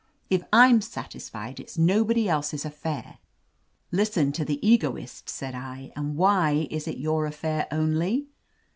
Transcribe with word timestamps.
If 0.31 0.41
I'm 0.51 0.81
satisfied, 0.81 1.59
it's 1.59 1.77
nobody 1.77 2.27
else's 2.27 2.65
affair." 2.65 3.19
"Listen 3.91 4.31
to 4.31 4.43
tlie^ 4.43 4.57
egoist!" 4.59 5.29
said 5.29 5.53
I. 5.53 5.93
"And 5.95 6.15
why 6.17 6.65
is 6.71 6.87
it 6.87 6.97
your 6.97 7.29
aflfair 7.29 7.67
only." 7.71 8.25